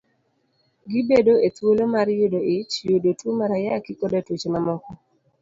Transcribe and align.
Gibedo 0.91 1.33
e 1.47 1.49
thuolo 1.55 1.83
mar 1.93 2.07
yudo 2.17 2.39
ich, 2.57 2.73
yudo 2.89 3.09
tuo 3.19 3.31
mar 3.39 3.51
Ayaki, 3.57 3.91
koda 3.99 4.19
tuoche 4.25 4.49
mamoko. 4.53 4.89